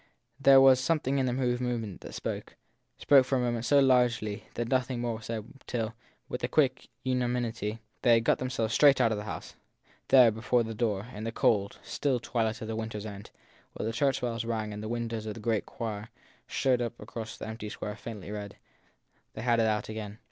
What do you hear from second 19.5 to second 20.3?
it out again.